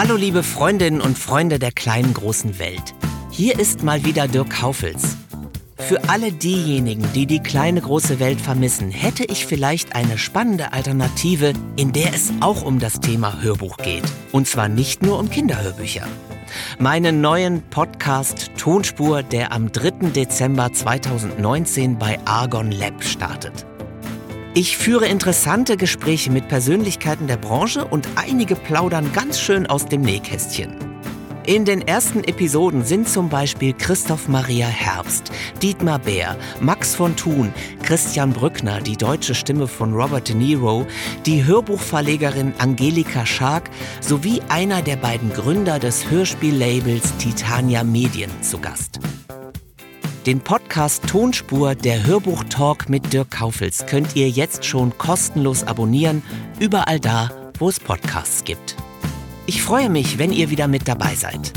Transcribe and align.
Hallo 0.00 0.14
liebe 0.14 0.44
Freundinnen 0.44 1.00
und 1.00 1.18
Freunde 1.18 1.58
der 1.58 1.72
kleinen 1.72 2.14
großen 2.14 2.60
Welt. 2.60 2.94
Hier 3.32 3.58
ist 3.58 3.82
mal 3.82 4.04
wieder 4.04 4.28
Dirk 4.28 4.62
Haufels. 4.62 5.16
Für 5.76 6.08
alle 6.08 6.30
diejenigen, 6.30 7.04
die 7.16 7.26
die 7.26 7.40
kleine 7.40 7.80
große 7.80 8.20
Welt 8.20 8.40
vermissen, 8.40 8.92
hätte 8.92 9.24
ich 9.24 9.44
vielleicht 9.44 9.96
eine 9.96 10.16
spannende 10.16 10.72
Alternative, 10.72 11.52
in 11.74 11.90
der 11.90 12.14
es 12.14 12.30
auch 12.38 12.62
um 12.62 12.78
das 12.78 13.00
Thema 13.00 13.42
Hörbuch 13.42 13.76
geht. 13.78 14.04
Und 14.30 14.46
zwar 14.46 14.68
nicht 14.68 15.02
nur 15.02 15.18
um 15.18 15.30
Kinderhörbücher. 15.30 16.06
Meinen 16.78 17.20
neuen 17.20 17.62
Podcast 17.62 18.52
Tonspur, 18.56 19.24
der 19.24 19.50
am 19.50 19.72
3. 19.72 20.10
Dezember 20.10 20.72
2019 20.72 21.98
bei 21.98 22.20
Argon 22.24 22.70
Lab 22.70 23.02
startet. 23.02 23.66
Ich 24.58 24.76
führe 24.76 25.06
interessante 25.06 25.76
Gespräche 25.76 26.32
mit 26.32 26.48
Persönlichkeiten 26.48 27.28
der 27.28 27.36
Branche 27.36 27.84
und 27.84 28.08
einige 28.16 28.56
plaudern 28.56 29.12
ganz 29.12 29.38
schön 29.38 29.68
aus 29.68 29.86
dem 29.86 30.00
Nähkästchen. 30.00 30.74
In 31.46 31.64
den 31.64 31.80
ersten 31.80 32.24
Episoden 32.24 32.84
sind 32.84 33.08
zum 33.08 33.28
Beispiel 33.28 33.72
Christoph 33.72 34.26
Maria 34.26 34.66
Herbst, 34.66 35.30
Dietmar 35.62 36.00
Bär, 36.00 36.36
Max 36.60 36.96
von 36.96 37.14
Thun, 37.14 37.54
Christian 37.84 38.32
Brückner, 38.32 38.80
die 38.80 38.96
deutsche 38.96 39.36
Stimme 39.36 39.68
von 39.68 39.94
Robert 39.94 40.28
De 40.28 40.34
Niro, 40.34 40.88
die 41.24 41.44
Hörbuchverlegerin 41.44 42.52
Angelika 42.58 43.26
Schark 43.26 43.70
sowie 44.00 44.42
einer 44.48 44.82
der 44.82 44.96
beiden 44.96 45.32
Gründer 45.32 45.78
des 45.78 46.10
Hörspiellabels 46.10 47.16
Titania 47.18 47.84
Medien 47.84 48.32
zu 48.42 48.58
Gast. 48.58 48.98
Den 50.26 50.40
Podcast 50.40 51.06
Tonspur, 51.06 51.74
der 51.74 52.04
Hörbuch-Talk 52.04 52.88
mit 52.88 53.12
Dirk 53.12 53.30
Kaufels, 53.30 53.86
könnt 53.86 54.16
ihr 54.16 54.28
jetzt 54.28 54.64
schon 54.64 54.96
kostenlos 54.98 55.64
abonnieren, 55.64 56.22
überall 56.58 57.00
da, 57.00 57.30
wo 57.58 57.68
es 57.68 57.80
Podcasts 57.80 58.44
gibt. 58.44 58.76
Ich 59.46 59.62
freue 59.62 59.88
mich, 59.88 60.18
wenn 60.18 60.32
ihr 60.32 60.50
wieder 60.50 60.68
mit 60.68 60.88
dabei 60.88 61.14
seid. 61.14 61.52